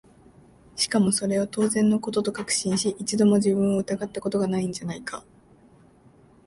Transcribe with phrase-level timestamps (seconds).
[0.75, 5.23] しかもそれを当然の事と確信し、一度も自分を疑った事が無いんじゃないか？